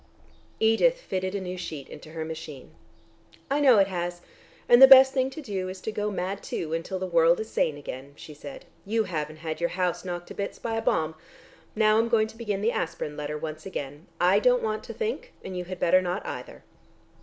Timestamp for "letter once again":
13.15-14.07